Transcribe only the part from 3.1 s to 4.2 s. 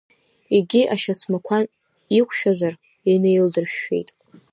инаилдыршәшәеит.